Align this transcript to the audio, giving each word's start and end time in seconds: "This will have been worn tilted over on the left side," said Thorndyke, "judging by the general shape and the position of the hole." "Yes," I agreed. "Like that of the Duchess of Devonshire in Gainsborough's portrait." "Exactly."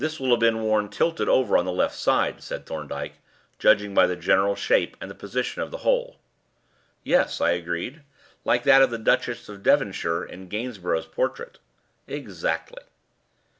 "This 0.03 0.19
will 0.19 0.31
have 0.31 0.39
been 0.39 0.63
worn 0.63 0.89
tilted 0.89 1.29
over 1.29 1.55
on 1.55 1.65
the 1.65 1.71
left 1.71 1.93
side," 1.93 2.41
said 2.41 2.65
Thorndyke, 2.65 3.19
"judging 3.59 3.93
by 3.93 4.07
the 4.07 4.15
general 4.15 4.55
shape 4.55 4.97
and 4.99 5.11
the 5.11 5.13
position 5.13 5.61
of 5.61 5.69
the 5.69 5.85
hole." 5.85 6.17
"Yes," 7.03 7.39
I 7.39 7.51
agreed. 7.51 8.01
"Like 8.43 8.63
that 8.63 8.81
of 8.81 8.89
the 8.89 8.97
Duchess 8.97 9.47
of 9.47 9.61
Devonshire 9.61 10.23
in 10.25 10.47
Gainsborough's 10.47 11.05
portrait." 11.05 11.59
"Exactly." 12.07 12.81